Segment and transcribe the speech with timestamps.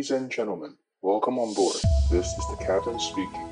[0.00, 0.70] Ladies and gentlemen,
[1.02, 1.76] welcome on board.
[2.10, 3.44] This is the captain speaking.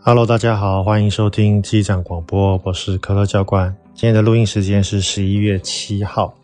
[0.00, 3.72] Hello，大家好，欢迎收听机长广播，我是可乐教官。
[3.94, 6.34] 今天的录音时间是十一月七号，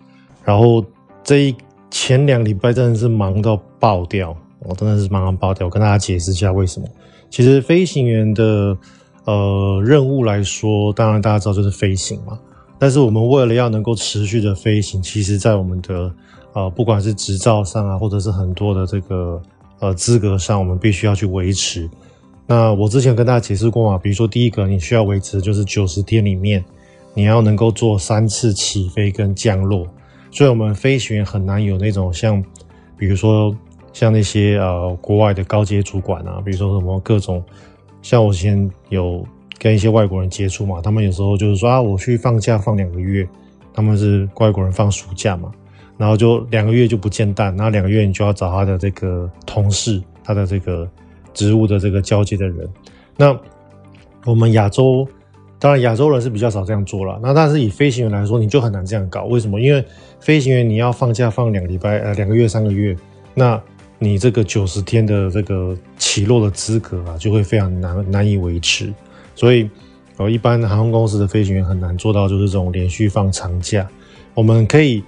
[0.44, 0.84] 然后
[1.24, 1.56] 这一
[1.90, 5.66] 前两礼拜真的是忙到爆掉，我真的是忙到爆掉。
[5.66, 6.86] 我跟大家解释一下为什么。
[7.28, 8.78] 其实飞行员的。
[9.26, 12.38] 呃，任务来说，当然大家知道就是飞行嘛。
[12.78, 16.12] 但是我们为了要能够持续的飞行，其实在我们的
[16.52, 19.42] 呃，不管是执照上啊，或者是很多的这个
[19.80, 21.90] 呃资格上，我们必须要去维持。
[22.46, 26.64] 那我之前跟大家解释过嘛，比如说第一个你需要维持就是九十天里面，
[27.12, 29.86] 你要能够做三次起飞跟降落。
[30.30, 32.40] 所以我们飞行员很难有那种像，
[32.96, 33.52] 比如说
[33.92, 37.42] 像那些呃国外的高阶主管啊，比如说什么各种。
[38.02, 39.26] 像我之前有
[39.58, 43.26] 跟一些外国人接触嘛，他们有时候就是说啊，我去放假放两个月，
[43.74, 45.50] 他们是外国人放暑假嘛，
[45.96, 50.88] 然后就两个月就不见蛋，然后两个月你就要找他的这个同事，他的这个
[51.34, 52.68] 职务的这个交接的人。
[53.16, 53.36] 那
[54.24, 55.06] 我们亚洲，
[55.58, 59.24] 当然亚洲人是比较少这样做了，那但是以飞行员来说，你就很难这样搞。
[59.24, 59.60] 为什么？
[59.60, 59.84] 因为
[60.20, 62.96] 飞行员你要放假放两个礼拜，呃，两个月、三个月，
[63.34, 63.60] 那。
[63.98, 68.92] 你这个九十天的这个起落的资格啊，就会非常难难以维持，
[69.34, 69.68] 所以
[70.18, 73.88] 呃，一般航空公司的飞行员很难做到就是这种连续放长假。
[74.34, 75.02] 我们可以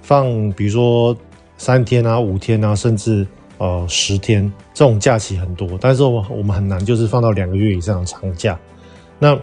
[0.00, 1.14] 放，比如说
[1.58, 3.26] 三天啊、五天啊，甚至
[3.58, 8.58] 呃十天，这种假期很多，但是我们我们很难就是放到两个月以上的长假。
[9.18, 9.38] 那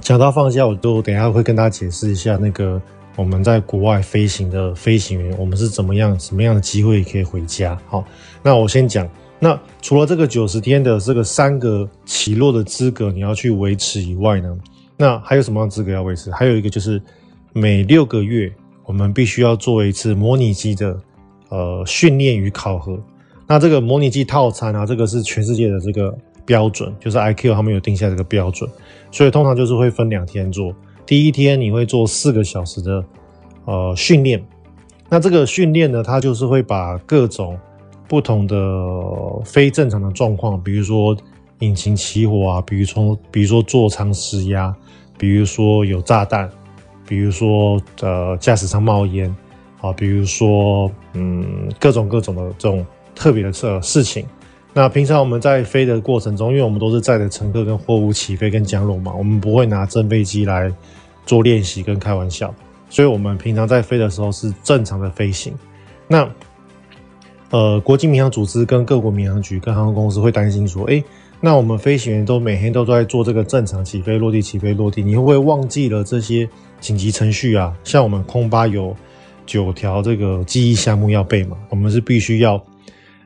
[0.00, 2.80] 讲到放假，我都等一下会跟大家解释一下那个。
[3.16, 7.78] 我们在国外飞行的飞行员，我们是怎么样、什么样的机会可以回家？
[7.86, 8.04] 好，
[8.42, 9.08] 那我先讲。
[9.38, 14.56] 那除了这个九十天的这个三个起落的资格你要去维持以外呢，
[14.96, 16.30] 那还有什么样资格要维持？
[16.30, 17.02] 还有一个就是
[17.52, 18.52] 每六个月
[18.84, 20.96] 我们必须要做一次模拟机的
[21.48, 22.96] 呃训练与考核。
[23.46, 28.70] 那这个模拟机套餐啊，这个是全世界的这个标准，就是 IQ 他们有定下这个标准，
[29.10, 30.72] 所以通常就是会分两天做。
[31.04, 33.04] 第一天你会做四个小时的
[33.64, 34.42] 呃训练，
[35.08, 37.58] 那这个训练呢，它就是会把各种
[38.08, 38.56] 不同的
[39.44, 41.16] 非正常的状况，比如说
[41.58, 44.74] 引擎起火啊，比如说比如说座舱失压，
[45.18, 46.48] 比如说有炸弹，
[47.06, 49.34] 比如说呃驾驶舱冒烟
[49.80, 52.84] 啊，比如说嗯各种各种的这种
[53.14, 54.26] 特别的事事情。
[54.74, 60.72] 那平常我们在飞的过程中，因为我们都是载着乘客跟货物起飞跟降落嘛，我们不会拿真飞机来
[61.26, 62.54] 做练习跟开玩笑，
[62.88, 65.52] 所以我们平常在飞的时候是正常的飞行。
[66.08, 66.26] 那
[67.50, 71.04] 呃，国际民航组织跟各国民航局跟航空公司会担心说，诶，
[71.38, 76.48] 那我们飞行员都每天都在做这个正常起飞落地起飞落地，你会不会忘记了这些
[76.80, 77.76] 紧急程序啊？
[77.84, 78.96] 像我们空巴有
[79.44, 82.54] 九条这个记忆项目要背嘛，我们是必须要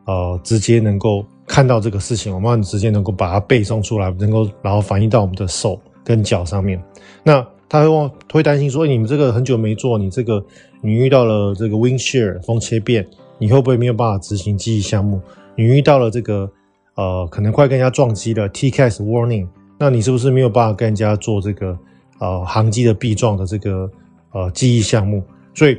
[0.07, 1.25] 呃直接能够。
[1.47, 6.83] 看到这个事情，我们直接能够把它背诵出来，能够然后反映到我们的手跟脚上面。
[7.23, 10.45] 那他会忘会担心说，你们这个很久没做，你这个
[10.81, 13.07] 你遇到了这个 wind shear 风切变，
[13.39, 15.21] 你会不会没有办法执行记忆项目？
[15.55, 16.51] 你遇到了这个
[16.97, 19.47] 呃可能快跟人家撞击的 TCAS warning，
[19.79, 21.79] 那你是不是没有办法跟人家做这个
[22.19, 23.91] 呃航机的避撞的这个
[24.33, 25.23] 呃记忆项目？
[25.55, 25.79] 所以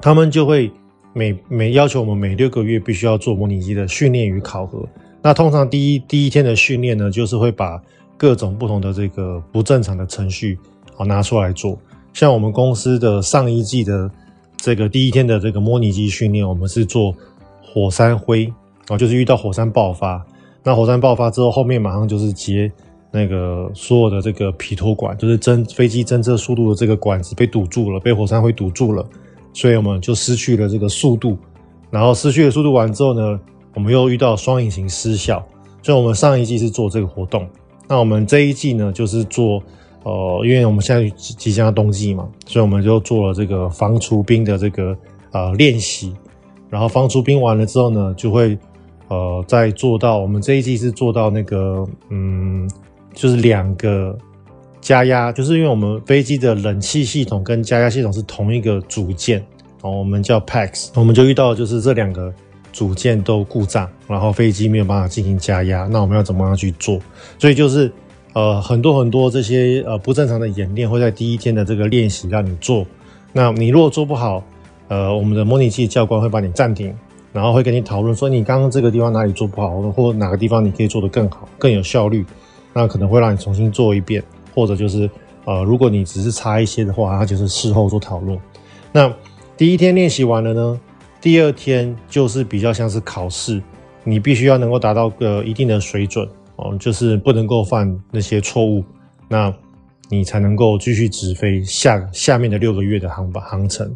[0.00, 0.70] 他们就会。
[1.12, 4.86] 每每要求我们每六个月必须要做模拟机的训练与考核。
[5.20, 7.80] 那通常第一第一天的训练呢，就是会把
[8.16, 10.58] 各种不同的这个不正常的程序
[10.94, 11.78] 好拿出来做。
[12.12, 14.10] 像我们公司的上一季的
[14.56, 17.14] 这个第一天的这个模拟机训练，我们是做
[17.62, 18.52] 火山灰
[18.88, 20.24] 啊，就是遇到火山爆发。
[20.62, 22.70] 那火山爆发之后，后面马上就是接
[23.10, 29.04] 那个所有的这个皮托管，就是侦飞机侦测速度的这个管子被堵住了，被火山灰堵住了。
[29.52, 31.36] 所以我们就失去了这个速度，
[31.90, 33.38] 然后失去了速度完之后呢，
[33.74, 35.44] 我们又遇到双引擎失效。
[35.82, 37.46] 所以我们上一季是做这个活动，
[37.88, 39.62] 那我们这一季呢，就是做
[40.04, 44.96] 呃，因为我们现在即将冬季嘛，所以我们就做了这个防除冰的这个
[45.32, 46.14] 呃练习。
[46.70, 48.56] 然后防除冰完了之后呢，就会
[49.08, 52.70] 呃再做到我们这一季是做到那个嗯，
[53.12, 54.16] 就是两个。
[54.82, 59.40] 加压就是因为我们飞机的冷气系统跟加压系统是同一个组件，
[59.80, 62.34] 哦，我们叫 PAX，我们就遇到就是这两个
[62.72, 66.98] 组件都故障，然后飞机没有办法进行加压，那我们要怎么样去做？
[67.38, 67.90] 所以就是
[68.32, 72.84] 呃很多很多这些呃不正常的演练会在第一天的这个练习让你做，
[73.32, 74.42] 那你如果做不好，
[74.88, 76.92] 呃我们的模拟器教官会把你暂停，
[77.32, 82.26] 然后会跟你讨论说你刚刚这个地方哪里做不好，或者哪个地方你可以做得更好、更有效率。
[82.74, 85.08] 那可能会让你重新做一遍，或者就是
[85.44, 88.38] 呃，如果你只是差一些的话，它就是事后做讨论。
[88.92, 89.12] 那
[89.56, 90.80] 第一天练习完了呢，
[91.20, 93.62] 第二天就是比较像是考试，
[94.04, 98.84] 你必须要能够达到个一定的水准哦，就是不能够犯那些错误，
[99.28, 99.52] 那
[100.08, 103.90] 你才能够继续直飞下下面的六个月的航班航程。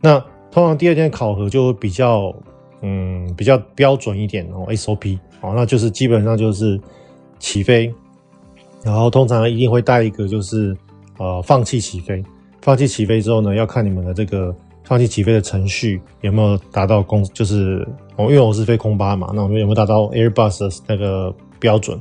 [0.00, 0.18] 那
[0.50, 2.34] 通常第二天考核就比较
[2.82, 6.78] 嗯比较标准一点哦，SOP 哦，那就是基本上就是
[7.38, 7.92] 起飞，
[8.84, 10.76] 然后通常一定会带一个就是
[11.18, 12.22] 呃放弃起飞，
[12.60, 14.54] 放弃起飞之后呢，要看你们的这个。
[14.84, 17.86] 放弃起飞的程序有没有达到公，就是
[18.16, 21.98] 哦，因为我是飞空巴嘛，那我们有没有达到 Airbus 的那个标准？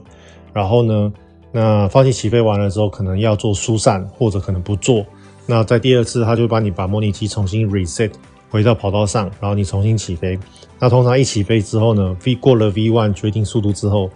[0.52, 1.14] 然后呢，
[1.52, 5.06] 那放弃起飞完了之后，可能要做疏散，或者可能不做。
[5.46, 8.12] 那在第二次，他就帮你把模拟机重新 reset
[8.50, 10.38] 回到跑道上，然后你重新起飞。
[10.80, 14.10] 那通常一起飞之后呢，V 过了 v one 决定速度之后，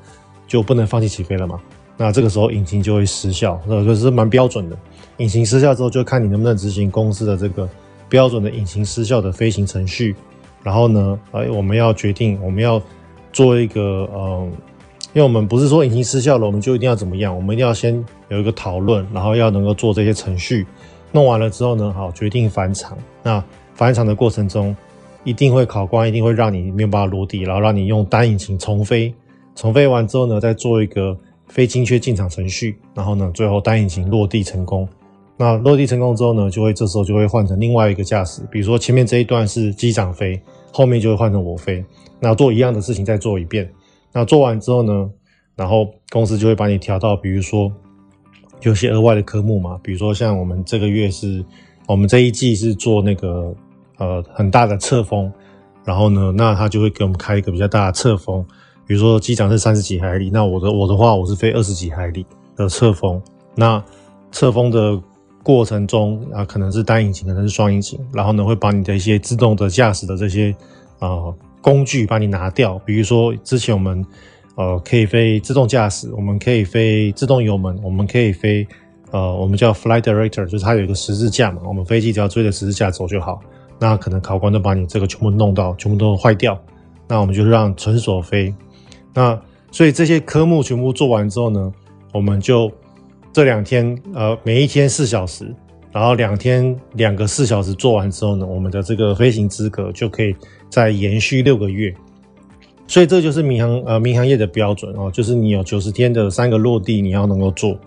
[0.47, 1.61] 就不能放弃起飞了嘛。
[1.97, 4.77] 那这个时候引擎就会失效，那个是蛮标准的。
[5.17, 7.67] 引擎失效之后，就看你能不能执行公司的这个。
[8.07, 10.15] 标准的引擎失效的飞行程序，
[10.61, 12.79] 然后呢，哎，我们要决定我们要
[13.33, 14.51] 做一个，嗯，
[15.11, 20.67] 因为我们不是说引擎失效了，我们就一定要怎么样，我们一定要先有一个讨论，然后要能够做这些程序，
[21.11, 22.95] 弄完了之后呢，好，决定返场。
[23.23, 23.43] 那
[23.73, 24.73] 返场的过程中，
[25.23, 29.11] 一定会考官一定会让你没有办法落地，然后让你用单引擎重飞，
[29.55, 31.17] 重飞完之后呢，再做一个
[31.55, 34.85] 非精确进场程序，然后呢，最后单引擎落地成功。
[35.37, 40.37] 那落地成功之后呢，就会这时候就会换成另外一个驾驶，比如说前面这一段是机长飞，
[40.73, 41.81] 后面就会换成我飞。
[42.19, 43.71] 那做一样的事情再做一遍。
[44.11, 45.09] 那做完之后呢，
[45.55, 47.71] 然后公司就会把你调到，比如说
[48.59, 51.41] 有些额外的科目嘛，比如说像我们这个月是，
[51.87, 53.55] 我们这一季是做那个
[53.97, 55.31] 呃很大的侧风，
[55.85, 58.45] 然后呢，那他就会给我们开一个比较大的侧风，
[58.87, 63.21] 比如说机长是三十几海里，那我的我的话我是飞二十几海里的侧风，
[63.55, 63.83] 那
[64.31, 65.01] 侧风的。
[65.45, 70.51] 过程中啊，可能是单引擎，可能是双引擎，然后呢，会把你的一些自动的驾驶的这些
[70.97, 72.79] 呃工具把你拿掉。
[72.79, 74.03] 比如说，之前我们
[74.55, 78.67] 呃可以飞自动驾驶，我们可以飞自动油门，我们可以飞
[79.11, 83.39] 呃我们叫 flight director，就是它有一个十字架嘛，我们飞机只要追着十字架走就好。
[83.77, 86.59] 那可能考官都把你这个全部弄到，全部都坏掉。
[87.07, 88.51] 那我们就让纯锁飞。
[89.15, 89.41] 那
[89.71, 91.73] 所以这些科目全部做完之后呢，
[92.13, 92.71] 我们就。
[93.33, 95.53] 这两天，呃，每一天四小时，
[95.91, 100.33] 然后两天两个四小时做完之后呢，我们的这个飞行资格就可以
[100.69, 101.93] 再延续六个月。
[102.87, 107.77] 所以这就是民航呃民航业的标准哦，就是你有九十天的三个落地你要能够做，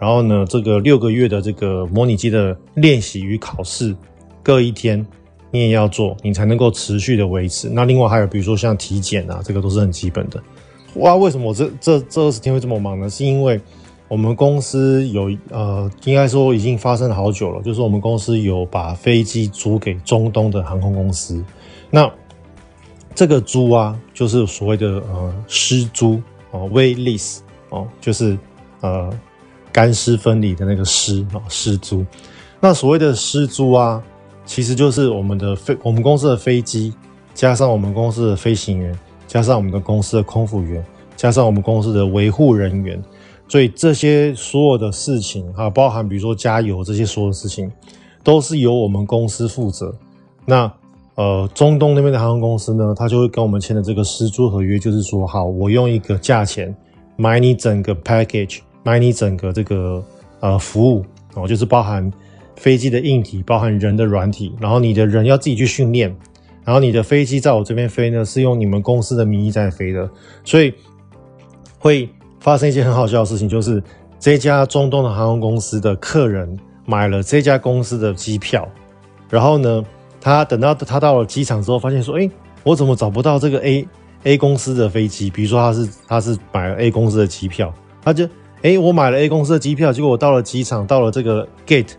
[0.00, 3.94] 然后呢，这个六个月的这个模拟机的练习与考试
[4.42, 5.06] 各一天
[5.52, 7.68] 你也要做，你才能够持续的维持。
[7.68, 10.42] 那另外还有比如说像体检啊，这个都是很基本的。
[10.94, 13.10] 哇，为什么我这这这二十天会这么忙呢？
[13.10, 13.60] 是因为
[14.08, 17.60] 我们公司有呃，应该说已经发生了好久了。
[17.62, 21.44] 就是我们公司有把飞机租给中东的航空公司，
[21.90, 22.10] 那
[23.14, 27.38] 这个租啊，就是所谓的呃湿租哦，wet lease
[27.70, 28.38] 哦，就是
[28.80, 29.10] 呃
[29.72, 32.04] 干湿分离的那个湿啊，湿租。
[32.60, 34.02] 那所谓的湿租啊，
[34.44, 36.94] 其实就是我们的飞，我们公司的飞机，
[37.34, 40.84] 加上我们公司的飞行员，加上我们的公司的空服员，
[41.16, 43.02] 加上我们公司的维护人员。
[43.48, 47.70] 所以这些所有的事情啊，包含比如说加油这些所有的事情，
[48.24, 49.94] 都是由我们公司负责。
[50.44, 50.72] 那
[51.14, 56.74] 呃，中东那边的航空公司呢，他就会跟我们签的这个湿租合约，就是说，好，我用一个价钱
[57.16, 60.04] 买你整个 package，买你整个这个
[60.40, 61.04] 呃服务
[61.34, 62.12] 哦，就是包含
[62.56, 66.14] 飞机的硬体，包含人的软体，然后你的人要自己去训练，
[66.66, 70.10] 然后你的飞机在我这边飞呢，是用你们公司的名义在飞的，
[70.44, 70.74] 所以
[71.78, 72.06] 会。
[72.38, 73.82] 发生一件很好笑的事情，就是
[74.20, 78.68] 这家中东的航空公司的客人买了这家公司的机票，
[79.28, 79.84] 然后呢，
[80.20, 82.30] 他等到他到了机场之后，发现说：“哎，
[82.62, 83.88] 我怎么找不到这个 A
[84.22, 85.28] A 公司的飞机？
[85.28, 88.28] 比如说他是他是买了 A 公司的机票，他就
[88.62, 91.94] 哎，我买了 A 公司的机票，结果我到了机场，到了这个 gate，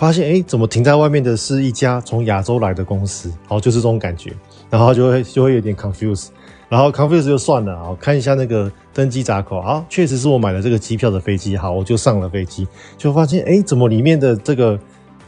[0.00, 3.30] 发现哎，怎么停在外面的是一家从亚洲来的公司？
[3.46, 4.32] 好，就是这种感觉，
[4.70, 6.28] 然后就会就会有点 confuse。”
[6.70, 12.66] 然后 confuse 就算了啊，看一下那个登机闸口，好，确实是我买了这个机票的飞机，好，我就上了飞机，
[12.96, 14.80] 就发现，哎，怎么里面的这个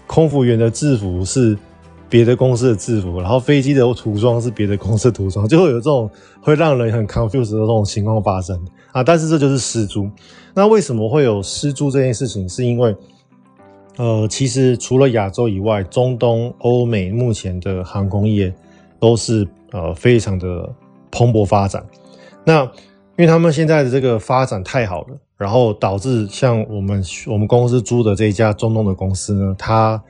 [0.06, 1.54] 空服员的制服是
[2.08, 6.10] 别的公司的制服，然后飞机的涂装是别的公司的涂装， 就会有这种
[6.40, 8.58] 会让人很 confuse 的这种情况发生
[8.92, 9.04] 啊。
[9.04, 10.08] 但是这就是失租。
[10.54, 12.48] 那为什么会有失租这件事情？
[12.48, 12.96] 是因为，
[13.96, 18.52] 呃，其实除了亚洲以外，中东、欧美目前的航空业
[18.98, 20.72] 都是呃非常的。
[21.14, 21.84] 蓬勃发展，
[22.42, 22.70] 那因
[23.18, 30.02] 为他们现在的这个发展太好了，然后导致像我们我们公司租的这一家中东的公司呢，它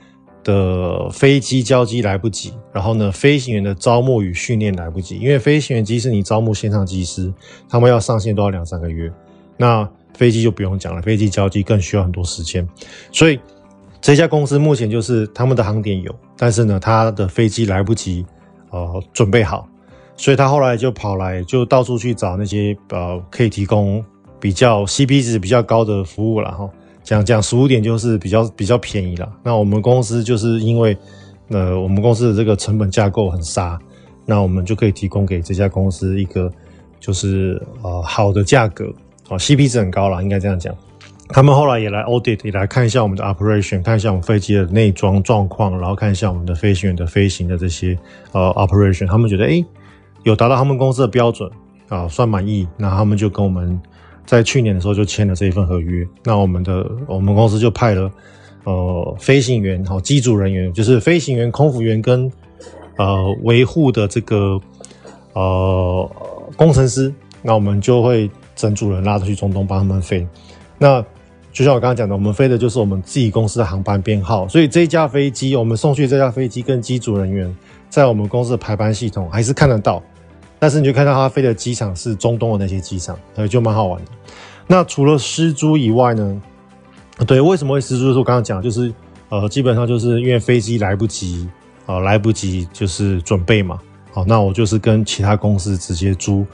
[0.44, 7.34] 的飞机交机来不及，然后呢，飞行员的招募与训练来不及，因为飞行员即使你招募线上机师，
[7.68, 9.12] 他们要上线都要两三个月，
[9.56, 12.64] 那飞机就不用讲了，飞机交机更需要很多时间，
[13.10, 13.40] 所以
[14.02, 18.26] 这家公司目前就是他们的航点有，但是呢，他的飞机来不及
[18.68, 19.66] 呃准备好，
[20.16, 24.04] 所以他后来就跑来就到处去找那些呃可以提供。
[24.42, 26.68] 比较 CP 值比较高的服务了哈，
[27.04, 29.32] 讲讲俗点就是比较比较便宜了。
[29.44, 30.98] 那我们公司就是因为，
[31.50, 33.78] 呃，我们公司的这个成本架构很杀，
[34.26, 36.50] 那我们就可以提供给这家公司一个
[36.98, 38.86] 就是呃好的价格
[39.28, 40.74] 啊，CP 值很高了，应该这样讲。
[41.32, 47.98] 他们后来也来 audit，也来看一下我们的 operation，看一下我们飞机的内装状况，然后看一下我们的飞行员的飞行的这些
[48.32, 49.64] 呃 operation，他们觉得诶
[50.22, 51.50] 有达到他们公司的标准
[51.88, 53.80] 啊，算满意，那他们就跟我们。
[54.24, 58.08] 在去年的时候就签了这一份合约，那我们的我们公司就派了
[58.62, 62.30] 呃飞行员好机组人员，就是飞行员、空服员跟
[62.96, 64.60] 呃维护的这个
[65.32, 66.08] 呃
[66.56, 67.12] 工程师，
[67.42, 70.24] 那我们就会整组人拉出去中东帮他们飞。
[70.78, 71.04] 那
[71.52, 77.54] 就像我刚刚讲的，我们飞的就是我们自己公司的航班编号，所以这一架飞机我们送去这架飞机跟机组人员
[77.90, 80.02] 在我们公司的排班系统还是看得到。
[80.58, 84.10] 但是你就看到他飞的机场是中东的那些机场，呃，就蛮好玩的。
[84.66, 86.40] 那除了失租以外呢？
[87.26, 88.04] 对，为什么会失租？
[88.04, 88.92] 就是我刚刚讲，就是
[89.28, 91.48] 呃，基本上就是因为飞机来不及，
[91.86, 93.78] 呃，来不及就是准备嘛。
[94.12, 96.46] 好，那我就是跟其他公司直接租，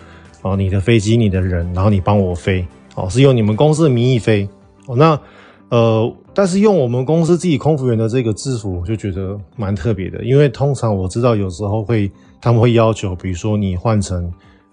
[0.43, 4.49] 啊，你的飞机，你的人，然后你帮我飞，哦，是用你们公司的名义飞。
[4.89, 5.21] 哦，那
[5.69, 12.11] 呃，但是用我们公司自己空服员的这个制服，我就觉得蛮特别的，因为通常我知道有时候会。
[12.41, 14.33] 他们会要求，比如说你换成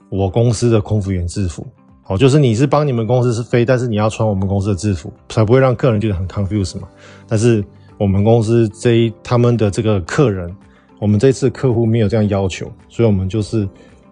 [0.09, 1.65] 我公司的空服员制服，
[2.03, 6.87] 好，就是你是帮你们公司是飞，但是你要穿我们公司的制服，才不会让客人觉得很 confuse 嘛。
[7.27, 7.65] 但是
[7.97, 10.55] 我们公司这一他们的这个客人，
[10.99, 13.67] 我们这次客户没有这样要求，所以我们就是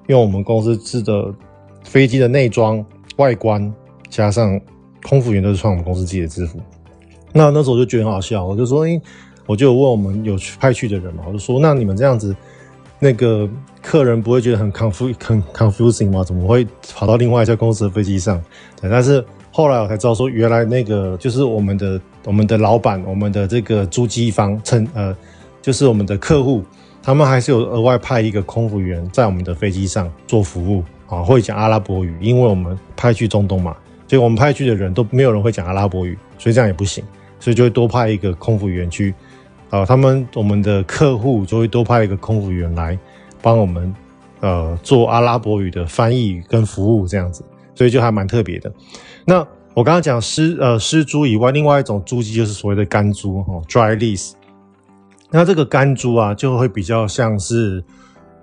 [0.07, 1.31] 用我们公司制的
[1.83, 2.83] 飞机的内装
[3.17, 3.72] 外观，
[4.10, 4.60] 加上
[5.03, 6.60] 空服员都是穿我们公司自己的制服。
[7.31, 9.01] 那那时候我就觉得很好笑，我就说，诶，
[9.45, 12.36] 我就问我们有去派去的人嘛，我就说，那你们这样子。
[13.00, 13.50] 那个
[13.81, 16.24] 客人不会觉得很 confu 很 confusing 吗？
[16.24, 18.41] 怎么会跑到另外一家公司的飞机上？
[18.81, 25.13] 但是后来我才知道说，原来那个就是我们的我们的老板，我们的这个租机方称呃，
[25.62, 26.63] 就是我们的客户，
[27.01, 33.75] 他们还是有额外派一个空服员在我们的飞机上做服务啊，会讲阿拉伯语，因为我们派去中东嘛，
[34.07, 37.03] 所以我们派去的人都没有人会讲阿拉伯语，所以这样也不行，
[37.39, 39.13] 所以就会多派一个空服员去。
[39.69, 42.95] 啊，他们我们的客户就会多派一个空服员来
[43.41, 43.91] 帮我们，
[44.39, 47.43] 呃，做阿拉伯语的翻译跟服务这样子，
[47.74, 48.72] 所以就还蛮特别的。
[49.25, 49.39] 那
[49.74, 54.33] 我刚刚讲失呃失租以外，另外一种租机就是所谓的干租哈，dry lease。
[55.31, 57.83] 那这个干租啊，就会比较像是，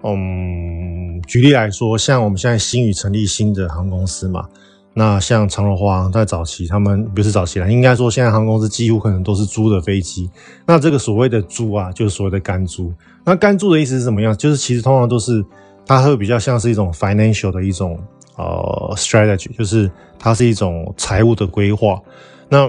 [0.03, 4.49] 嗯，举例来说，像我们现在新宇成立新的航空公司嘛。
[4.93, 10.29] 那像长荣华航在早期，他们不是早期了，应该说现在航空公司几乎可能都是租的飞机。
[10.67, 12.93] 那这个所谓的租啊，就是所谓的干租。
[13.25, 14.37] 那干租的意思是什么样？
[14.37, 15.45] 就是其实通常都是
[15.87, 17.97] 它会比较像是一种 financial 的一种
[18.37, 22.01] 呃 strategy，就是它是一种财务的规划。
[22.49, 22.69] 那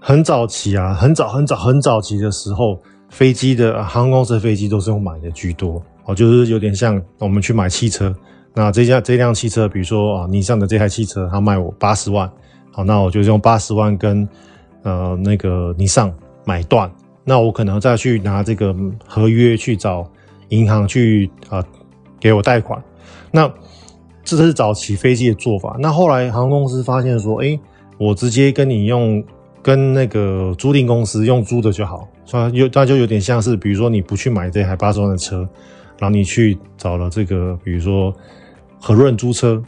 [0.00, 8.14] 很早期啊，很早很早很早期的时候，飞机的航空公司的飞机都是用买的居多哦，就是有点像我们去买汽车。
[8.54, 12.30] 那这架这辆汽车，比如说啊，尼桑的这台汽车，它卖我八十万，
[12.72, 14.28] 好，那我就用八十万跟
[14.82, 16.12] 呃那个尼桑
[16.44, 16.90] 买断，
[17.24, 18.74] 那我可能再去拿这个
[19.06, 20.04] 合约去找
[20.48, 21.64] 银行去啊
[22.18, 22.82] 给我贷款，
[23.30, 23.48] 那
[24.24, 25.76] 这是早期飞机的做法。
[25.78, 27.58] 那后来航空公司发现说，哎、
[27.98, 29.22] 我直接跟你用
[29.62, 35.48] 跟那个租赁公司用租的就好，所以有那就有点像是，比如说你不去买这台八十万的车，
[36.00, 38.12] 然后你去找了这个，比如说。
[38.82, 39.62] 和润租车，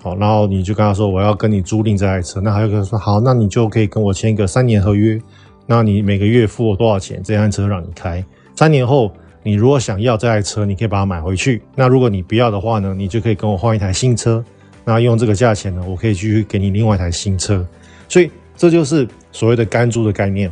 [0.00, 5.20] 好，然后你就跟他说，我要跟你租赁这台车，那还有个说好，那你就可以跟我签一个三年合约，
[5.66, 8.24] 那你每个月付我多少钱，这辆车让你开，
[8.54, 9.10] 三年后
[9.42, 14.44] 你如果想要这台车，你可以把它买回去，那如果你不要的话呢，你就可以跟我换一台新车，
[14.84, 17.66] 那用这个价钱呢，我可以继续给你另外一台新车，
[18.08, 20.48] 所以这就是所谓的干租的概念。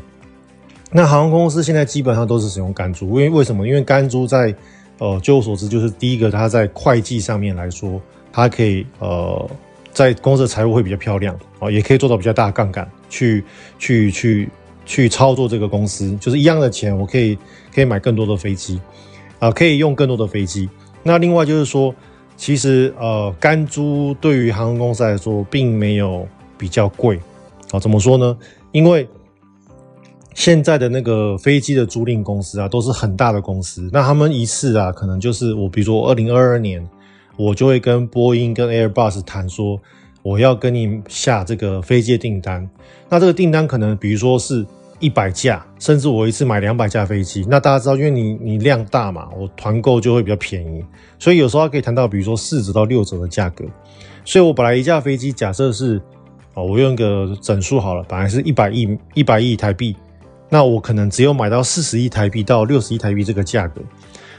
[0.91, 3.69] 那航空公司现在基本上都是使用干租，因为为什么？
[3.69, 4.53] 因为干租在
[5.00, 7.99] 呃，据我所知，就是第一个，它在会计上面来说，
[8.30, 9.50] 它可以呃，
[9.92, 13.42] 在公司的财务会比较漂亮啊，也可以做到比较大的杠杆，去
[13.78, 14.47] 去去
[14.85, 17.37] 去操作这个公司，就是一样的钱，我可以
[17.75, 18.78] 可以买更多的飞机
[19.38, 20.69] 啊，可以用更多的飞机。
[21.02, 21.95] 那另外就是说，
[22.37, 26.28] 其实呃，干租对于航空公司来说，并没有
[26.59, 27.19] 比较贵
[27.71, 28.37] 啊，怎么说呢？
[28.73, 29.09] 因为
[30.40, 36.82] 现在的那个飞机的租赁公司啊，都是很大的公司，那他们一次啊，可能就是我，比如说二零二二年，
[37.37, 39.78] 我就会跟波音跟 Airbus 谈说，
[40.23, 42.66] 我要跟你下这个飞机的订单。
[43.11, 44.64] 那这个订单可能，比如说是
[44.99, 47.44] 一百架，甚至我一次买两百架飞机。
[47.47, 50.82] 那大家知道，因为你你量大嘛，我团购就会比较便宜，
[51.18, 53.62] 所以有时候可以谈到，比如说四折到六折的价格。
[54.25, 56.00] 所以我本来一架飞机假设是，
[56.54, 59.94] 哦，我用个整数好了，本来是一百亿一百亿台币，
[60.50, 63.80] 那我可能只有买到四十亿台币到六十亿台币这个价格。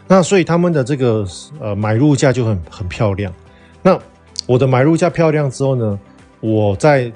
[0.08, 1.25] 那所以他们的这个
[1.60, 3.34] 呃买入价就很很漂亮。
[3.82, 3.98] 那
[4.46, 5.98] 我的买入价漂亮之后呢，
[6.41, 7.12] 我再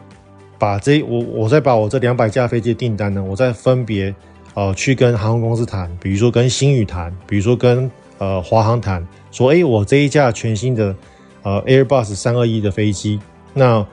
[0.57, 4.15] 把这我我再把我这两百架飞机的订单呢，我再分别
[4.53, 10.95] 呃去跟航空公司谈，比如说跟星宇谈，比如说跟呃华航谈，说哎我这一架全新的
[11.43, 13.19] 呃 Airbus 三二一的飞机，
[13.53, 13.85] 那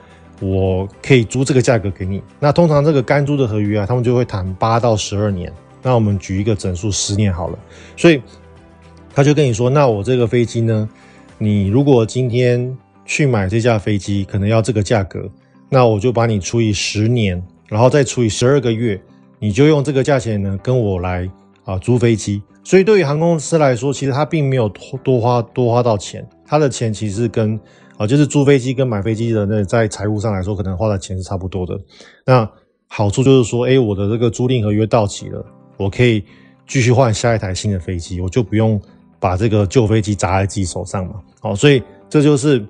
[0.43, 2.21] 我可以租这个价格给你。
[2.39, 5.51] 那通常这个干租的合约啊，他们就会谈八到十二年。
[5.81, 7.59] 那我们举一个整数十年好了，
[7.97, 8.21] 所以
[9.13, 10.89] 他就跟你说，那我这个飞机呢，
[11.37, 15.29] 你如果今天去买这架飞机，可能要这个价格。
[15.69, 19.01] 那我就把你除以十年，然后再除以十二个月，
[19.39, 21.29] 你就用这个价钱呢跟我来
[21.63, 22.41] 啊租飞机。
[22.63, 27.59] 所以对于航空公司来说，其实他并没有多花多花到钱，他的钱其实跟
[27.97, 31.79] 啊就是租飞机跟买飞机的那在财务上来说，可能花的钱是差不多的。
[32.25, 32.49] 那
[32.87, 35.45] 好处就是说，哎，我的这个租赁合约到期了，
[35.77, 36.23] 我可以
[36.67, 38.81] 继续换下一台新的飞机，我就不用
[39.19, 41.15] 把这个旧飞机砸在自己手上嘛。
[41.39, 42.65] 好，所以这就是。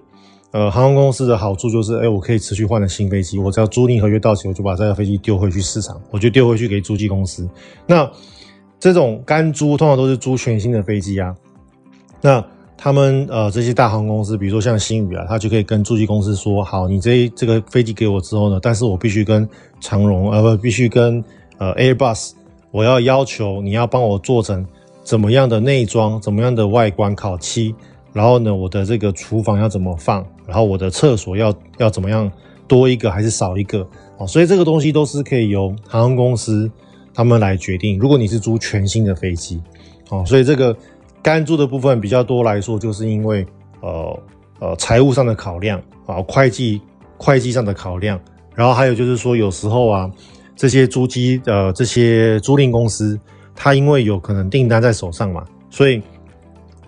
[0.55, 7.49] 呃，航空公司的好处就是，哎、我可以持续换的新飞机，我只要租赁合约到期，我就把这个飞机丢回去市场，我就丢回去给租机公司。
[7.87, 8.07] 那
[8.79, 11.35] 这种干租通常都是租全新的飞机啊。
[12.21, 12.45] 那
[12.83, 19.47] 他们呃这些大航空公司，比如说像星宇啊，他就可以跟租机公司说，好，你这这个飞机给我之后呢，但是我必须跟
[19.79, 21.23] 长荣， 呃不，必须跟
[21.59, 22.31] 呃 Airbus，
[22.71, 24.67] 我要要求你要帮我做成
[25.01, 27.73] 怎么样的内装，怎么样的外观烤漆。
[28.11, 30.27] 然后呢，我的这个厨房要怎么放？
[30.45, 32.29] 然后我的厕所要要怎么样？
[32.67, 33.87] 多一个还是少一个？
[34.17, 36.69] 哦，所以这个东西都是可以由航空公司
[37.13, 37.97] 他们来决定。
[37.97, 39.61] 如果你是租全新的飞机，
[40.09, 40.75] 哦，所以这个
[41.23, 43.43] 干租的部分比较多来说，就是因为
[43.79, 44.19] 呃
[44.59, 46.79] 呃财务上的考量啊，会计
[47.17, 48.19] 会计上的考量，
[48.53, 50.11] 然后还有就是说有时候啊，
[50.55, 53.17] 这些租机呃这些租赁公司，
[53.55, 56.01] 它因为有可能订单在手上嘛，所以。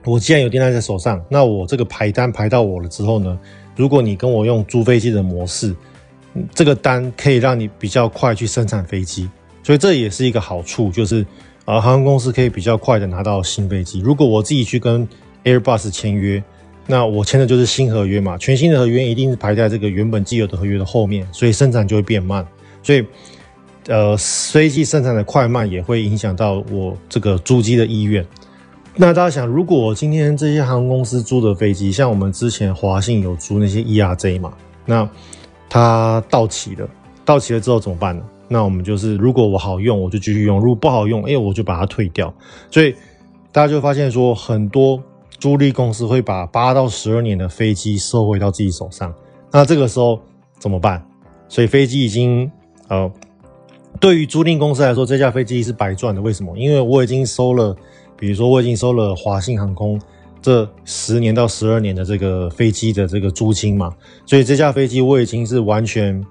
[0.08, 3.40] 我既然有订单在手上，那我这个排单排到我了之后呢，
[3.76, 5.76] 如果你跟我用租飞机的模式，
[6.54, 9.28] 这个单可以让你比较快去生产飞机，
[9.64, 11.26] 所以这也是一个好处，就是
[11.66, 14.00] 呃航空公司可以比较快的拿到新飞机。
[14.00, 15.08] 如果我自己去跟
[15.44, 16.44] Airbus 签约，
[16.88, 22.48] 那我签的就是新合约嘛，全新的合约一定是排在这个原本既有的合约的后面，所以生产就会变慢，
[22.84, 23.06] 所以
[23.88, 28.26] 呃飞机生产的快慢也会影响到我这个租机的意愿。
[28.96, 34.54] 那大家想，如果今天这些航空公司租的飞机，像我们之前华信有租那些 ERJ 嘛，
[34.86, 35.10] 那
[35.68, 36.88] 它到期了，
[37.26, 38.24] 到期了之后怎么办呢？
[38.48, 42.34] 那我们就是，如果我好用，我就继续用；如果不好用，哎，我就把它退掉。
[42.70, 42.94] 所以
[43.52, 45.02] 大家就发现说，很多
[45.40, 49.14] 租赁公司会把八到十二年的飞机收回到自己手上。
[49.52, 50.20] 那这个时候
[50.60, 51.06] 怎么办？
[51.48, 52.52] 所以飞机已经
[52.88, 53.12] 呃，
[54.00, 56.22] 对于租赁公司来说，这架飞机是白赚的。
[56.22, 56.58] 为什么？
[56.58, 57.76] 因为我已经收了。
[58.18, 60.00] 比如说，我已经收了华信航空
[60.42, 63.94] 这十年到十二年的这个飞机的这个租金嘛，
[64.26, 66.24] 所以这架飞机我已经是完全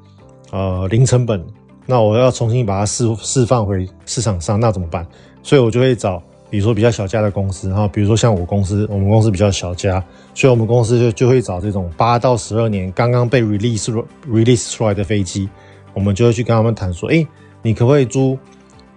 [0.50, 1.44] 呃零成本。
[1.86, 5.06] 那我要重新把它释释放回市场上，那怎么办？
[5.42, 10.02] 所以我就会找，比如说比较小家的公司，哈比如说像我公司，我们公司比较小家，
[10.34, 13.90] 所以我们公司就就会找这种八到十二年刚刚被 release
[14.26, 15.48] release 出来的飞机，
[15.92, 17.26] 我们就会去跟他们谈说，诶，
[17.62, 18.38] 你可不可以租？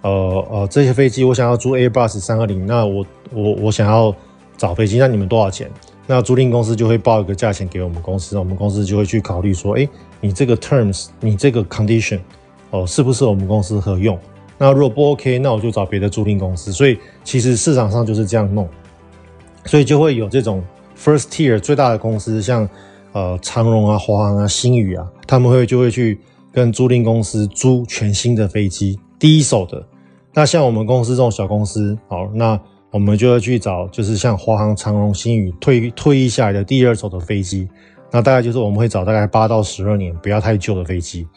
[0.01, 4.15] 呃呃，这些飞机我想要租 Airbus 三二零，那我我我想要
[4.55, 5.69] 找飞机，那你们多少钱？
[6.05, 9.89] 那租赁公司就会报一个价钱给我们公司，我们公司就会去考虑说，哎，
[10.21, 12.19] 你这个 terms，你这个 condition，
[12.71, 14.17] 哦，是不是我们公司合用？
[14.57, 16.71] 那如果不 OK，那我就找别的租赁公司。
[16.71, 18.67] 所以其实市场上就是这样弄，
[19.65, 20.63] 所以就会有这种
[20.97, 22.67] first tier 最大的公司，像
[23.13, 26.19] 呃长荣啊、华航啊、星宇啊，他们会就会去
[26.51, 28.99] 跟租赁公司租全新的飞机。
[29.19, 29.85] 第一手的，
[30.33, 37.67] 那像我们公司这种小公司，好，那我们就会去找，就是像华航、长荣、星宇退退役下来的第二手的飞机，
[38.11, 41.27] 那大概就是我们会找大概八到十二年，不要太旧的飞机，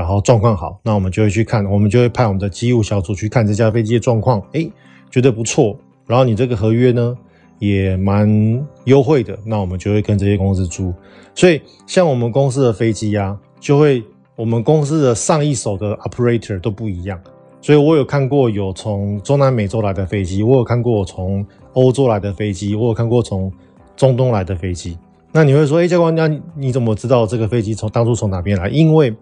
[0.00, 4.72] 然后状况好，那我们就会去看，我们就会派我们的机务小组去看这架飞机的状况，诶，
[5.10, 7.14] 觉得不错，然后你这个合约呢
[7.58, 10.94] 也蛮优惠的，那我们就会跟这些公司租，
[11.34, 14.02] 所以像我们公司的飞机啊，就会。
[14.36, 17.20] 我们公司的上一手的 operator 都不一样，
[17.60, 23.52] 所以我有看过有从中南美洲来的飞机，我有看过从欧洲来的飞机，我有看过从
[23.94, 24.96] 中东来的飞机。
[25.30, 28.70] 那你会说，哎，教官，那你怎么知道这个飞机从当初从哪边来？
[28.70, 29.14] 因为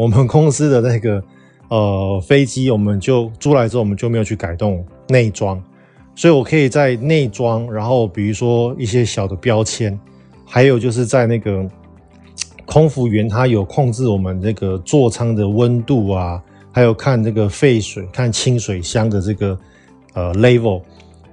[0.00, 1.22] 我们公司的那个
[1.68, 5.62] 呃飞机，我们就租来之后，我们就没有去改动内装，
[6.14, 9.98] 所以我可以在内装，然后比如说一些小的标签，
[10.46, 11.68] 还有就是在那个。
[12.70, 19.58] 空服员他有控制我们这个座舱的温度啊，还有看这个废水、看清水箱的这个
[20.14, 20.80] 呃 level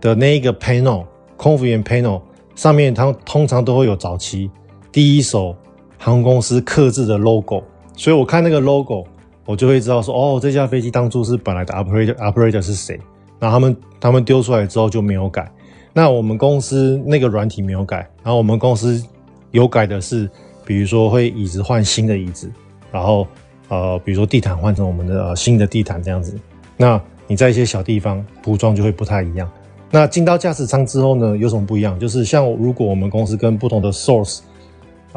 [0.01, 2.19] 的那一个 panel，空服员 panel
[2.55, 4.49] 上面，它通常都会有早期
[4.91, 5.55] 第一手
[5.99, 7.63] 航空公司刻制的 logo，
[7.97, 9.05] 所以我看那个 logo，
[9.45, 12.97] 我就会知道说，哦，这架飞机当初是本来的 operator operator 是谁，
[13.37, 15.51] 然后他们他们丢出来之后就没有改，
[15.91, 19.03] 那我们公司那个软体没有改，然后我们公司
[19.51, 20.29] 有改的是。
[20.67, 22.51] 比如说会椅子换新的椅子，
[22.91, 23.25] 然后
[23.69, 26.37] 呃，比如说地毯换成我们的、呃、新的地毯这样子。
[26.75, 29.49] 那你在一些小地方铺装就会不太一样。
[29.89, 31.97] 那进到驾驶舱之后呢，有什么不一样？
[31.97, 34.41] 就是像如果我们公司跟不同的 source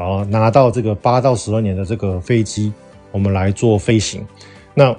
[0.02, 2.72] 啊拿到这个八到十二年的这个飞机，
[3.12, 4.26] 我们来做飞行。
[4.74, 4.94] 那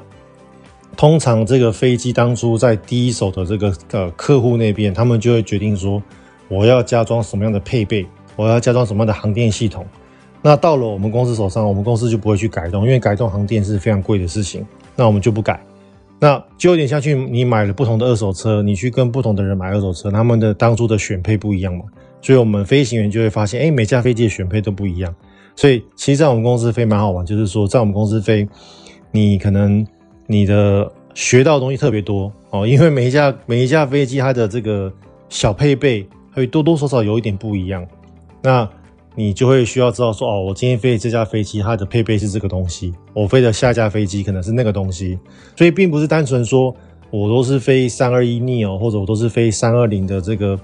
[0.98, 6.02] 通常这个飞机当初在第一手的这个呃客户那边，他们就会决定说，
[6.50, 9.86] 我要加装什么样的配备，我要加装什么样的航电系统。
[10.42, 14.66] 那到了我们公司手上，我们公司就不会去改动，因为改动航电是非常贵的事情。
[14.96, 15.64] 那我们就不改。
[16.20, 21.86] 那就有点像去你买了不同的二手车，你去跟不同的人买二手车，他们的当初的选配不一样嘛。
[22.22, 25.14] 所以我们飞行员就会发现，哎，每架飞机的选配都不一样。
[25.56, 28.48] 所以其实，在我们公司飞蛮好玩，就是说，在我们公司飞，
[29.12, 29.86] 你可能
[30.28, 34.92] 你的学到的东西特别多哦，因为每一架每一架飞机它的这个
[35.28, 37.86] 小配备会多多少少有一点不一样。
[38.42, 38.68] 那
[39.14, 45.20] 你就会需要知道说，哦，我今天飞这架飞机，它的配备是这个东西；我飞的下架飞机可能是那个东西。
[45.58, 46.74] 所以，并不是单纯说
[47.10, 50.58] 我都是飞三二一 neo，或者我都是飞三二零的这个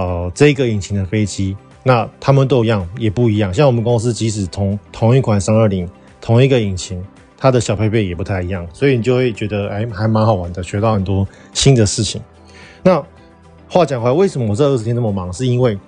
[0.00, 3.52] 呃这个引擎的飞机，那他们都一样，也不一样。
[3.52, 5.86] 像我们公司，即使同同一款三二零，
[6.22, 7.04] 同一个引擎，
[7.36, 8.66] 它的小配备也不太一样。
[8.72, 12.22] 所以你就会觉得，哎，还蛮好玩的，学到很多新的事情。
[12.82, 13.04] 那
[13.68, 15.30] 话讲回来，为什么我这二十天那么忙？
[15.30, 15.78] 是因为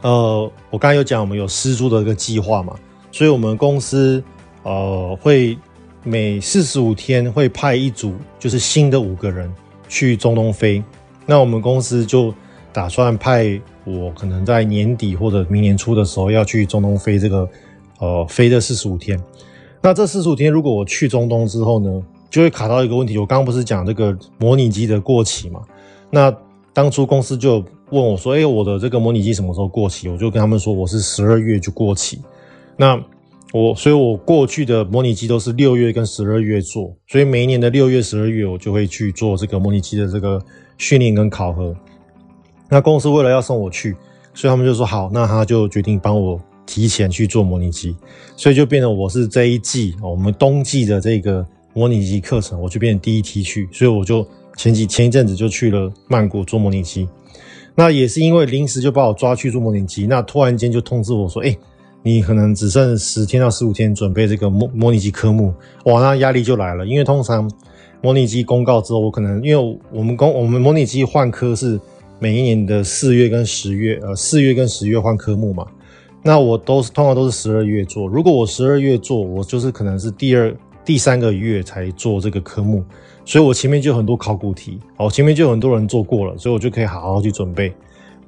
[0.00, 2.74] 呃，我刚才有讲，我们有师租的一个计划嘛，
[3.12, 4.22] 所以我们公司
[4.62, 5.58] 呃会
[6.02, 9.52] 每四十五天会派一组，就是新的五个人
[9.88, 10.82] 去中东飞。
[11.26, 12.34] 那我们公司就
[12.74, 17.48] 打算派我，可能在年底或者明年初的时候要去中东飞这个
[18.00, 19.18] 呃飞这四十五天。
[19.80, 23.16] 那这四十五天如果我去中东之后呢，就会卡到一个问题。
[23.16, 25.62] 我刚刚不是讲这个模拟机的过期嘛？
[26.10, 26.36] 那
[26.72, 32.20] 当初公司就问我说：“哎，我的这个模拟机什么时候过期？”我就跟他们说：“我是十二月就过期。”
[32.76, 33.00] 那
[33.52, 40.42] 我，所以我过去的模拟机都是六月跟十二月做，所以每一年的六月、十二月我就会去做这个模拟机的这个
[40.76, 41.72] 训练跟考核。
[42.68, 43.96] 那公司为了要送我去，
[44.32, 47.96] 所以他们就说：“好，那他就决定帮我提前去做模拟机，
[48.36, 54.26] 所以就变成我是这一季我们冬季的这个模拟机课程，我就变成第一梯去，所以我就。
[54.56, 57.08] 前几前一阵子就去了曼谷做模拟机，
[57.74, 61.52] 那也是因为临时就把我抓去做模拟机，那突然间就通知我说，哎、
[62.04, 65.52] 你可能只剩十天到十五天准备这个模模拟机科目，
[65.86, 66.86] 哇，那压力就来了。
[66.86, 67.50] 因为通常
[68.00, 71.80] 模拟机公告之后，我可能因为我们公我们模拟机换科是
[72.18, 75.66] 每一年的四月跟十月，呃，四月跟十月换科目嘛，
[76.22, 82.84] 那我都是通常都是十二月做，如果我十二月做，我就是可能是第二第三个月才做这个科目。
[83.26, 87.72] 所以我前面就很多考古题，哦，前面就有很多人做过了，所以我就可以好好去准备。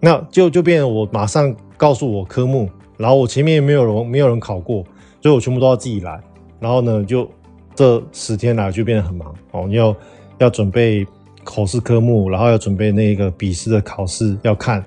[0.01, 4.83] 那就就变成我马上告诉我科目，然后我前面也没有人没有人考过，
[5.21, 6.19] 所以我全部都要自己来。
[6.59, 7.29] 然后呢，就
[7.75, 9.95] 这十天来就变得很忙哦，要
[10.39, 11.07] 要准备
[11.47, 14.85] 口试科目，然后要准备那个笔试的考试要看，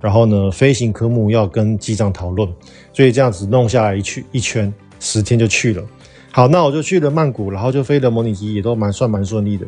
[0.00, 2.46] 然后呢，飞行科目要跟机长讨论，
[2.92, 5.82] 所以这样子弄下来一去一圈，十天就去了。
[6.30, 9.66] 好，那我就去了曼谷，然后就飞的模拟机也都蛮算蛮顺利的。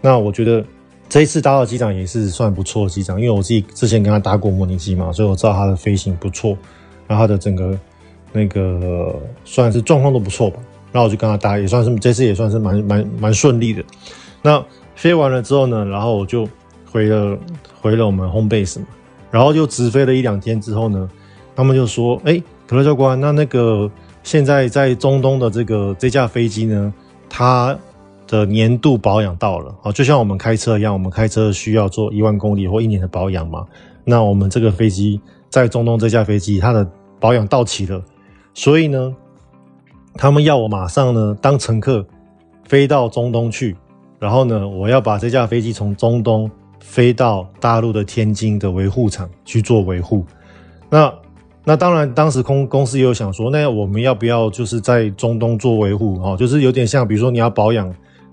[0.00, 0.64] 那我觉得
[1.08, 6.56] 这一次搭到机长也是算不错的机长，因为我自己之前跟他搭过模拟机嘛，所以我知道他的飞行不错，
[7.06, 7.78] 然后他的整个
[8.32, 10.58] 那个算是状况都不错吧。
[10.92, 13.82] 然后我就跟他搭，也算是这次也算是蛮蛮蛮顺利的。
[14.42, 16.48] 那飞完了之后呢，然后我就
[16.90, 17.38] 回了
[17.80, 18.86] 回了我们 home base 嘛，
[19.30, 21.08] 然后就直飞了一两天之后呢，
[21.54, 23.90] 他们就说：“哎，可乐教官，那那个。”
[24.24, 26.94] 现在在中东的这个这架飞机呢，
[27.28, 27.78] 它
[28.26, 33.66] 的年度保养到了啊，就像我们开车一样，我们开车需要做一万公里或一年的保养嘛。
[34.02, 38.02] 那我们这个飞机在中东这架飞机，它的保养到期了，
[38.54, 39.14] 所以呢，
[40.14, 42.02] 他们要我马上呢当乘客
[42.66, 43.76] 飞到中东去，
[44.24, 50.24] 然后呢，我要把这架飞机从中东飞到大陆的天津的维护厂去做维护。
[50.88, 51.12] 那
[51.62, 56.34] 那当然，当时空公司也有想说，那我们要不要就是在中东做维护啊？
[56.38, 57.86] 就是有点像，比如说你要保养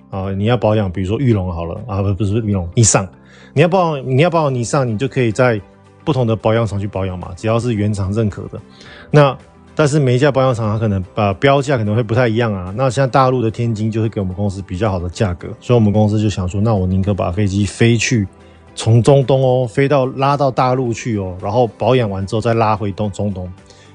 [0.10, 3.06] 啊，你要保养，比如说玉龙好了啊，不不是玉龙，你上，
[3.54, 5.60] 你要保养，你要保养你上，你就可以在
[6.06, 8.58] 不同的保养厂去保养嘛，只要是原厂认可的。
[9.10, 9.38] 那
[9.82, 12.72] 但是每一家保养厂它可能把标价可能会不太一样啊。
[12.78, 18.28] 那像大陆的天津就会给我们公司比较好的价格，所以我们公司就想说，那我宁可把飞机飞去
[18.76, 23.52] 从中东哦飞到拉到大陆去哦，然后保养完之后再拉回东中东，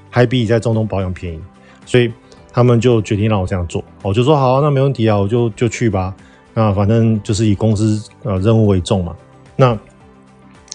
[0.09, 1.39] 还比你在中东保养便宜。
[1.85, 2.11] 所以
[2.51, 6.13] 他们就决定让我这样做，我就说好啊，那没问题啊，我就就去吧。
[6.53, 9.15] 那反正就是以公司呃任务为重嘛。
[9.55, 9.79] 那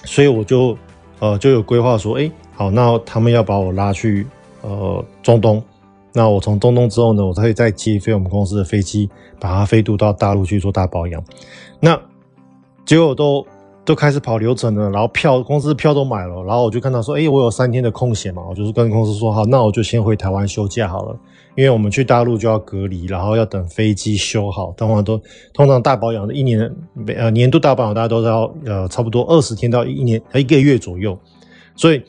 [0.04, 0.74] 所以我就
[1.18, 4.26] 呃就有规划说，哎，好，那他们要把我拉去。
[4.62, 5.62] 呃，中东，
[6.12, 11.22] 那我从中东之后呢，我可以再接飞我们公司的飞机，把它飞渡到大陆去做大保养。
[11.80, 12.00] 那
[12.84, 13.44] 结果都
[13.84, 21.18] 都开始跑流程了，然后票公司票都买了，然后我就看到说，哎，我有三天的空闲嘛，我就是跟公司说，好，那我就先回台湾休假好了，
[21.56, 25.20] 因为我们去大陆就要隔离，然后要等飞机修好，通常都
[25.52, 26.72] 通常大保养的一年
[27.08, 31.18] 呃年度大保养大家都要呃差不多二十天到一年一个月左右，
[31.74, 32.00] 所以。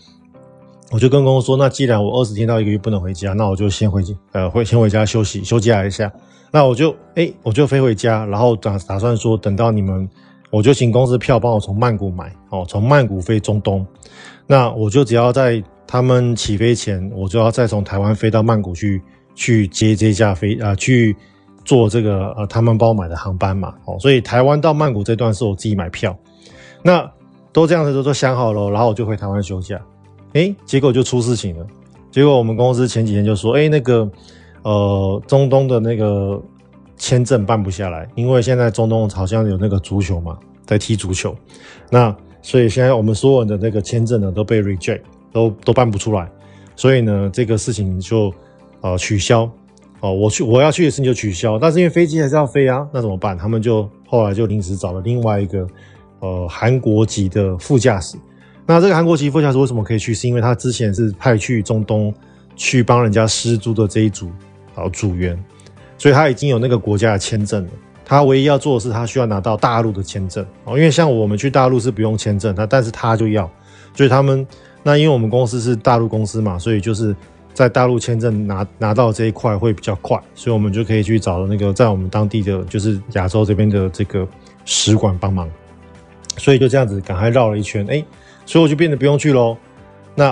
[0.93, 6.11] 我就跟公司说，那既然我二十天到一个月不能回家，那我就先回去呃回先回家休息休假一下。
[6.51, 10.07] 那我就哎、我就飞回家，然后打打算说，等到你们，
[10.51, 13.83] 我就请公司票帮我从曼谷买哦，从曼谷飞中东。
[14.45, 19.01] 那我就只要在他们起飞前，我就要再从台湾飞到曼谷去
[19.33, 21.17] 去接这架飞啊、呃，去
[21.65, 23.73] 坐这个呃他们帮我买的航班嘛。
[23.85, 26.15] 哦，所以台湾到曼谷这段是我自己买票。
[26.83, 27.11] 那
[27.51, 29.81] 都这样子都都想好了，然后我就回台湾休假。
[30.33, 31.65] 哎，结果就出事情了。
[32.11, 34.09] 结果我们公司前几天就说，哎，那个，
[34.63, 36.41] 呃，中东的那个
[36.97, 41.35] 签证办不下来，因为现在中东好像有那个足球嘛，在踢足球。
[41.89, 46.29] 那所以现在我们所有人的那个签证呢都被 reject，都都办不出来。
[46.75, 48.33] 所以呢，这个事情就
[48.81, 49.49] 呃取消。
[50.01, 51.57] 哦，我去我要去的事情就取消。
[51.57, 53.37] 但是因为飞机还是要飞啊，那怎么办？
[53.37, 55.65] 他们就后来就临时找了另外一个
[56.19, 58.17] 呃韩国籍的副驾驶。
[58.65, 60.13] 那这个韩国籍副驾驶为什么可以去？
[60.13, 62.13] 是因为他之前是派去中东
[62.55, 64.31] 去帮人家施租的这一组
[64.73, 65.37] 啊组员，
[65.97, 67.69] 所以他已经有那个国家的签证了。
[68.05, 70.77] 他唯一要做的是，他需要拿到大陆的签证哦。
[70.77, 73.49] 因为像我们去大陆是不用签证，那但是他就要，
[73.93, 74.47] 所以他们
[74.81, 77.13] 那因为我们公司是大陆公司嘛，所以就是
[77.53, 84.25] 在大陆签证拿拿到这一块会比较快，所以我们就可以去找那个在我们当地的就是亚洲这边的这个
[84.63, 85.49] 使馆帮忙，
[86.37, 88.01] 所以就这样子赶快绕了一圈，哎。
[88.45, 89.57] 所以我就变得不用去喽，
[90.15, 90.31] 那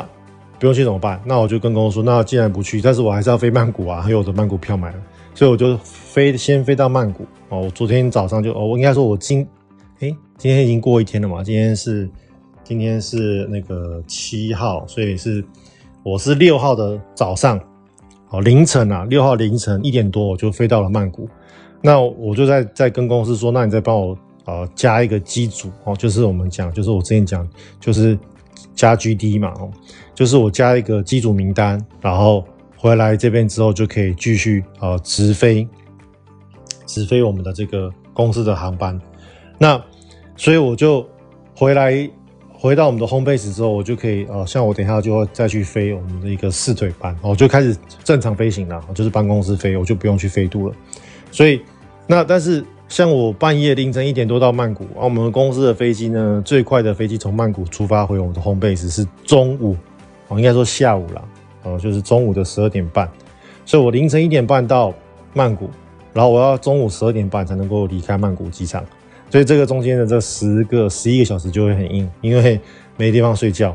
[0.59, 1.19] 不用去怎么办？
[1.25, 4.97] 那我就跟公司说，那既然不去，但是我还是要飞曼谷啊，还有我的曼谷票买了，
[5.33, 7.61] 所以我就飞先飞到曼谷哦。
[7.61, 9.47] 我昨天早上就哦，我应该说我今
[9.99, 12.09] 哎、今天已经过一天了嘛，今天是
[12.63, 15.43] 今天是那个七号，所以是
[16.03, 17.59] 我是六号的早上
[18.29, 21.27] 哦凌晨啊，六号凌晨一点多我就飞到了曼谷，
[21.81, 24.17] 那我就在在跟公司说，那你再帮我。
[24.45, 27.47] 呃，加一个机组哦，就是我们讲，就是我之前讲，
[27.79, 28.17] 就是
[28.73, 29.71] 加 GD 嘛哦，
[30.15, 32.43] 就是我加一个机组名单，然后
[32.75, 35.67] 回来这边之后就可以继续呃直飞，
[36.87, 38.99] 直飞我们的这个公司的航班。
[39.59, 39.79] 那
[40.35, 41.07] 所以我就
[41.55, 42.09] 回来
[42.51, 50.75] 回到我们的 home base 之后，我就可以呃，像我等一下就会再去飞我们的一个四腿班哦，就开始正常飞行了，就是办公室飞，我就不用去飞度了。
[51.31, 51.61] 所以
[52.07, 52.65] 那但是。
[52.91, 59.77] 像我半夜凌晨一点多到曼谷，啊，我们公司的飞机呢，最快的飞机从曼谷出发回我们的 home base 是中午，
[60.27, 61.23] 哦，应该说下午啦，
[61.63, 63.09] 哦，就是中午的十二点半，
[63.65, 64.93] 所以我凌晨一点半到
[65.33, 65.69] 曼谷，
[66.11, 68.83] 然后我要中午十二点半才能够离开曼谷机场，
[69.29, 72.59] 所以这个中间的这十个十一个小时就会很硬，因为
[72.97, 73.73] 没地方睡觉。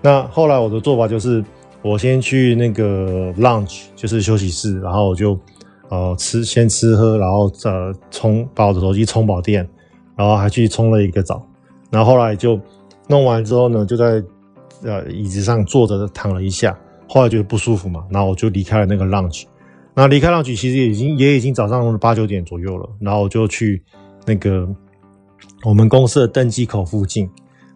[0.00, 1.44] 那后来我的做法就是，
[1.82, 5.36] 我先去那个 lounge，就是休息室，然后我就。
[5.90, 9.68] 呃，吃先吃喝，然后呃充把我的手机充饱电，
[10.16, 11.46] 然后还去冲了一个澡，
[11.90, 12.58] 然后后来就
[13.06, 14.22] 弄完之后呢，就在
[14.82, 16.76] 呃椅子上坐着躺了一下，
[17.08, 19.44] 后来觉得不舒服嘛，然后我就离开了那个 lounge，
[19.94, 23.82] 那离开 lounge 其实也已经也已经早上八九点左右了，然后我就去
[24.24, 24.66] 那个
[25.64, 27.28] 我们公司的登机口附近，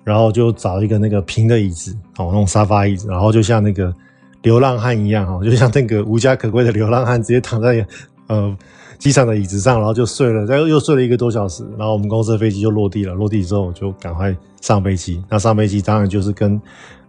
[0.02, 3.94] 然后就找一个那个平的椅子，哦，那种沙发椅子，然后就像那个。
[4.42, 7.86] 流浪汉一样哈，就像那个无家可归的流浪汉，直接躺在
[8.28, 8.56] 呃
[8.98, 13.14] 机场的椅子上，然后就睡了，然后又睡了一个多小时，然后我们公司的飞机就落地了。
[13.14, 15.22] 落地之后就赶快上飞机。
[15.28, 16.60] 那上飞机当然就是跟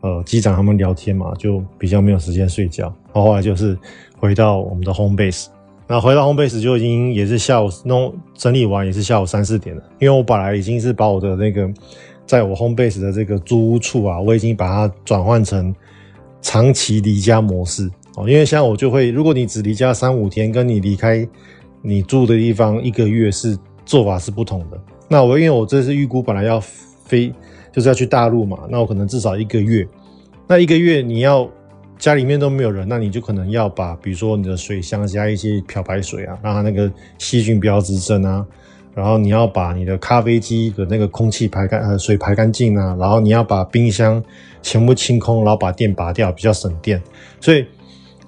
[0.02, 2.86] 呃机长他们聊天嘛，就比较没有时间睡觉。
[3.13, 3.78] 然后后来就是
[4.18, 5.48] 回到我们的 home base。
[5.88, 9.82] 那回到 home base 就已经也是下午弄整理完，也是下午三四点了。
[10.00, 11.68] 因为我本来已经是把我的那个
[12.28, 15.74] 在我 home base 的这个租屋处啊，我已经把它转换成
[16.41, 18.30] 长期离家模式哦。
[18.30, 21.28] 因为像我就会，如果你只离家三五天，跟你离开
[21.82, 24.82] 你住的地方一个月是做法是不同的。
[25.08, 27.34] 那我因为我这次预估本来要飞，
[27.71, 29.88] 就是要去大陆嘛，那我可能至少一个月。
[30.47, 31.49] 那一个月你要。
[31.99, 38.47] 家里面都没有人，那你就可能要把，比如说你的水箱加一些漂白水啊，让它那个细菌不要滋生啊。
[39.00, 42.96] 然后你要把你的咖啡机的那个空气排干，呃，水排干净啊。
[43.00, 44.22] 然后你要把冰箱
[44.62, 47.02] 全部清空，然后把电拔掉，比较省电。
[47.40, 47.66] 所以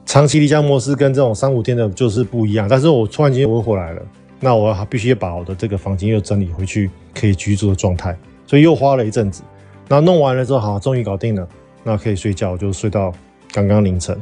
[0.06, 2.68] 长期离家模式跟这种三五天的就是不一样。
[2.68, 4.02] 但是我突然间又回来了，
[4.40, 9.44] 那我必须把我的这个房间又整理回去可以居住的状态，所以又花了一阵子。
[9.88, 11.48] 那弄完了之后，好，终于搞定了，
[11.84, 13.14] 那可以睡觉，就睡到。
[13.54, 14.18] 刚刚凌晨，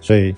[0.00, 0.34] 所以，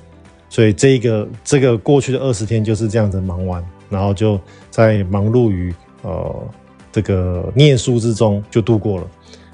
[0.51, 4.39] 所以这一个这个过去的二十天就是这样子忙完，然后就
[4.71, 6.49] 在忙碌于呃
[6.93, 9.07] 这个念书之中就度过了，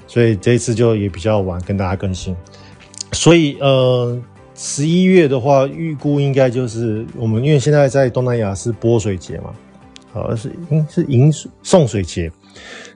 [0.07, 2.35] 所以这一次就也比较晚跟大家更新，
[3.11, 4.19] 所以呃
[4.55, 9.53] 十一月的话预估应该就是我们因为现在在东南亚是泼水节嘛，
[10.13, 12.31] 呃是应是迎水送水节，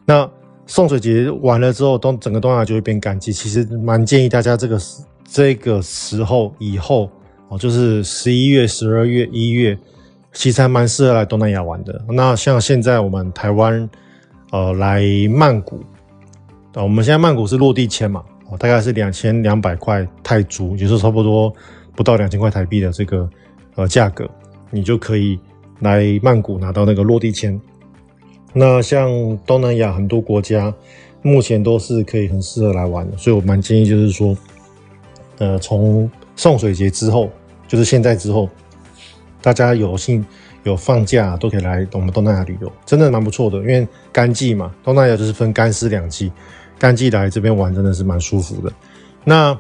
[0.03, 0.29] 那
[0.65, 5.03] 送水节完了之后东整个东南亚就会变干季，其实蛮建议大家这个是。
[5.27, 7.09] 这个时候以后
[7.49, 9.77] 哦，就是十一月、十二月、一月，
[10.35, 11.99] 其实还蛮适合来东南亚玩的。
[12.09, 13.89] 那像现在我们台湾，
[14.51, 15.77] 呃，来曼谷，
[16.75, 21.51] 啊，我们现在曼谷是落地签嘛，哦，大概是两千两百块泰铢，也就是差不多
[21.95, 23.27] 不到两千块台币的这个
[23.73, 24.29] 呃价格，
[24.69, 25.39] 你就可以
[25.79, 27.59] 来曼谷拿到那个落地签。
[28.53, 29.09] 那像
[29.47, 30.71] 东南亚很多国家，
[31.23, 34.37] 目前都是可以很适合来玩的，所以我蛮建议就是说。
[35.37, 37.29] 呃，从送水节之后，
[37.67, 38.47] 就是现在之后，
[39.45, 40.25] 大家有幸
[40.63, 43.59] 有放假都可以来我们东南亚旅游，真的蛮不错的。
[43.59, 46.31] 因为干季嘛，东南亚就是分干湿两季，
[46.79, 48.73] 干季来这边玩真的是蛮舒服的。
[49.23, 49.55] 那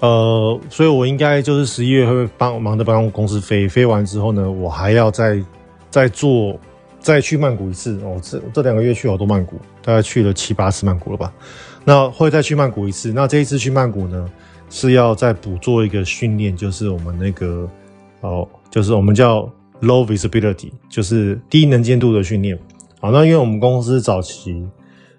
[0.00, 5.40] 呃，所以我应该就是十一月会帮忙着帮公司飞，飞完之后呢，我还要再
[5.88, 6.58] 再做
[6.98, 8.20] 再去曼谷一次哦。
[8.20, 9.54] 这这两个月去好多曼谷，
[9.84, 11.32] 大概去了七八次曼谷了吧？
[11.84, 13.12] 那会再去曼谷一次。
[13.12, 14.28] 那这一次去曼谷呢？
[14.68, 17.68] 是要再补做一个训练，就是我们那个
[18.22, 19.42] 哦，就是我们叫
[19.82, 22.58] low visibility，就是低能见度的训练。
[23.00, 24.66] 好，那因为我们公司早期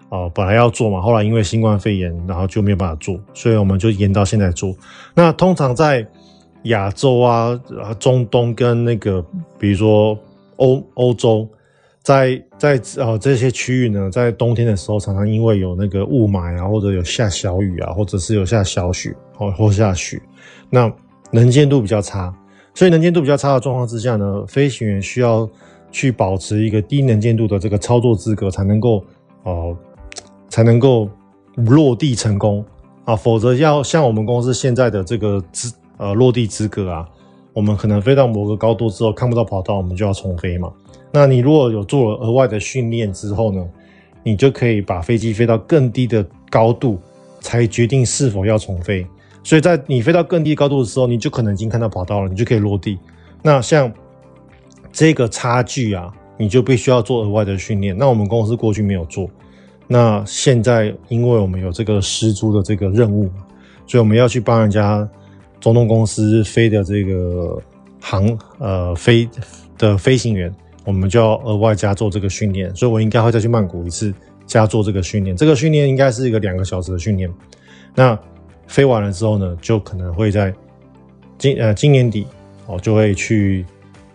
[0.09, 4.75] 啊本来要做嘛，后来因为新冠肺炎，然后就没有办法做，所以我们就延到现在做。
[5.13, 6.05] 那通常在
[6.63, 7.57] 亚洲啊、
[7.97, 9.23] 中东跟那个
[9.57, 10.17] 比如说
[10.57, 11.47] 欧欧洲。
[12.03, 20.21] 在在呃这些区域呢，在冬天的时候，常常因为有那个雾霾啊，或者有下小雨啊，或者是有下小雪，或或下雪，
[20.69, 20.91] 那
[21.31, 22.35] 能见度比较差。
[22.75, 25.47] 所以能见度比较差的状况之下呢，飞行员需要
[25.91, 29.03] 去保持一个低能见度的这个操作资格，才能够
[29.43, 29.77] 呃
[30.49, 31.07] 才能够
[31.55, 32.65] 落地成功
[33.05, 33.15] 啊。
[33.15, 37.07] 否则要像我们公司现在的这个资呃落地资格啊，
[37.53, 40.73] 我们可能飞到某个高度之后看不到跑道，我们就要重飞嘛。
[41.11, 43.63] 那你如果有做了额外的训练之后呢，
[44.23, 46.97] 你就可以把飞机飞到更低的高度，
[47.39, 49.05] 才决定是否要重飞。
[49.43, 52.97] 所以在你飞到更低高度的时候，你就可能已经看到跑道了，你就可以落地。
[53.41, 53.91] 那像
[54.91, 57.97] 这个差距啊，你就必须要做额外的训练。
[57.97, 59.29] 那我们公司过去没有做，
[59.85, 63.29] 那现在因为我们有这个失租的这个任务，
[63.85, 65.07] 所以我们要去帮人家
[65.59, 67.61] 中东公司飞的这个
[67.99, 69.29] 航呃飞
[69.77, 70.53] 的飞行员。
[70.85, 74.13] 我们就要额外加做这个训练，所以我应该会再去曼谷一次
[74.45, 75.33] 加做这个训练。
[75.33, 77.31] 这个训练应该是一个两个小时的训练。
[77.95, 78.19] 那
[78.73, 80.51] 飞完了之后呢，就可能会在
[81.37, 82.25] 今呃今年底
[82.65, 83.63] 我，就会去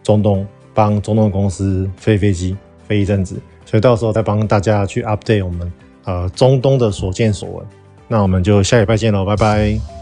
[0.03, 0.44] 中东
[0.75, 2.57] 帮中东公司飞飞机
[2.88, 7.64] 飞一阵子，所以到时候再帮大家去 update 我们呃中东的所见所闻。
[8.09, 9.97] 那我们就下礼拜见喽，拜拜。